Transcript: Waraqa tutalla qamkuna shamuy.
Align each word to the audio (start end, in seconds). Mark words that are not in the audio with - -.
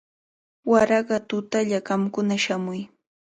Waraqa 0.71 1.17
tutalla 1.29 1.79
qamkuna 1.87 2.35
shamuy. 2.43 2.81